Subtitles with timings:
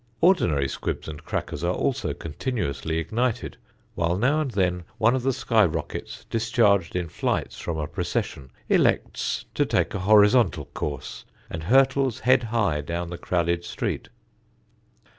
[0.19, 3.57] Ordinary squibs and crackers are also continuously ignited,
[3.93, 8.49] while now and then one of the sky rockets discharged in flights from a procession,
[8.67, 14.09] elects to take a horizontal course, and hurtles head high down the crowded street.